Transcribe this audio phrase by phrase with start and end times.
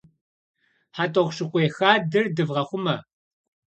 [0.95, 2.95] ХьэтӀохъущыкъуей хадэр дывгъэхъумэ!